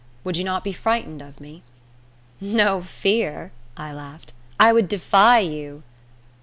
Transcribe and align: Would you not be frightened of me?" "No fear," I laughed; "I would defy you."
Would 0.23 0.35
you 0.35 0.43
not 0.43 0.63
be 0.63 0.73
frightened 0.73 1.21
of 1.21 1.39
me?" 1.39 1.61
"No 2.39 2.81
fear," 2.81 3.51
I 3.77 3.93
laughed; 3.93 4.33
"I 4.59 4.73
would 4.73 4.87
defy 4.87 5.37
you." 5.41 5.83